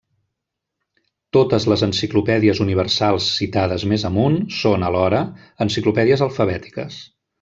[1.37, 5.21] Totes les enciclopèdies universals citades més amunt són, alhora,
[5.67, 6.99] enciclopèdies alfabètiques.